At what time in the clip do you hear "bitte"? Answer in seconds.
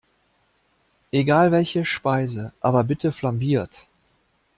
2.83-3.11